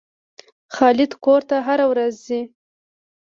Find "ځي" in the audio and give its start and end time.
2.27-2.41